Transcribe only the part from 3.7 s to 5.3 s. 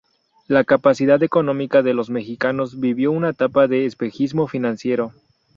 espejismo financiero.